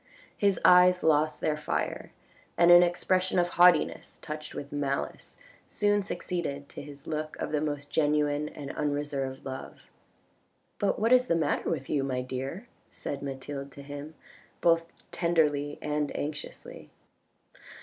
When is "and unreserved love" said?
8.49-9.91